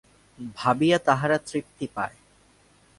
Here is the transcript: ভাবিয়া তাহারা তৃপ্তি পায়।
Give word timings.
ভাবিয়া 0.55 0.97
তাহারা 0.99 1.37
তৃপ্তি 1.47 1.85
পায়। 1.95 2.15